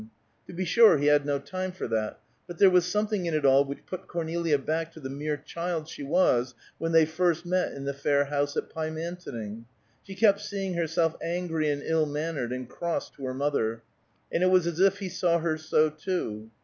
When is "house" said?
8.25-8.57